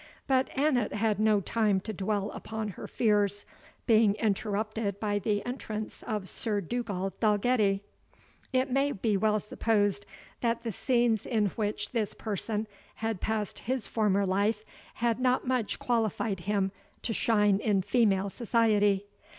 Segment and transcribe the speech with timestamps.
[0.25, 3.45] But Annot had no time to dwell upon her fears,
[3.85, 7.81] being interrupted by the entrance of Sir Dugald Dalgetty.
[8.51, 10.07] It may well be supposed,
[10.39, 14.63] that the scenes in which this person had passed his former life,
[14.95, 16.71] had not much qualified him
[17.03, 19.05] to shine in female society.